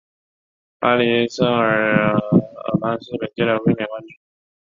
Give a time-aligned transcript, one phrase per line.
[0.79, 2.19] 巴黎圣日耳
[2.79, 4.17] 曼是本届的卫冕冠军。